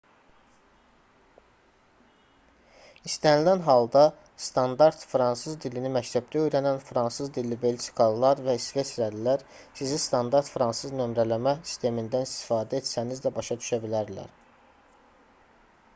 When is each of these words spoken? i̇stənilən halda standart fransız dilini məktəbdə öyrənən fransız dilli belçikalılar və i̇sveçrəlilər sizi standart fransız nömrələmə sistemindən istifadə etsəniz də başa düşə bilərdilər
i̇stənilən 3.09 3.61
halda 3.67 4.01
standart 4.45 5.03
fransız 5.11 5.59
dilini 5.65 5.91
məktəbdə 5.97 6.39
öyrənən 6.45 6.81
fransız 6.87 7.29
dilli 7.37 7.59
belçikalılar 7.65 8.41
və 8.47 8.55
i̇sveçrəlilər 8.61 9.43
sizi 9.59 9.99
standart 10.07 10.53
fransız 10.55 10.95
nömrələmə 11.03 11.57
sistemindən 11.73 12.25
istifadə 12.31 12.81
etsəniz 12.85 13.21
də 13.27 13.33
başa 13.37 13.59
düşə 13.61 13.79
bilərdilər 13.85 14.33